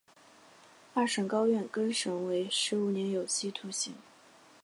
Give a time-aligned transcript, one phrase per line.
[0.95, 3.93] 二审高院更审为十五年有期徒刑。